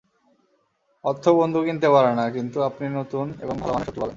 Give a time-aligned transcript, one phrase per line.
[1.05, 4.09] অর্থ বন্ধু কিনতে পারে না, কিন্তু আপনি নতুন এবং ভালো মানের শত্রু পাবেন।